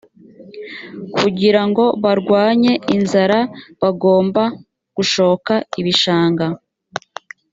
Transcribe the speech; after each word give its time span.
kugira 1.19 1.61
ngo 1.69 1.85
barwanye 2.03 2.73
inzara 2.95 3.39
bagomba 3.81 4.43
gushoka 4.95 5.53
ibishanga 5.79 6.45